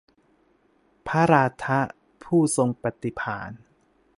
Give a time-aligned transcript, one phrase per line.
[1.07, 1.79] พระราธะ
[2.23, 3.51] ผู้ทรงปฎิภาณ